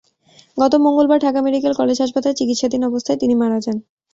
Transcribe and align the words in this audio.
গতকাল 0.57 0.81
মঙ্গলবার 0.85 1.19
Dhaka 1.21 1.39
medical 1.41 1.73
college 1.75 1.97
হাসপাতালে 2.01 2.37
চিকিৎসাধীন 2.39 2.81
অবস্থায় 2.89 3.19
তিনি 3.21 3.33
মারা 3.41 3.57
যান। 3.65 3.77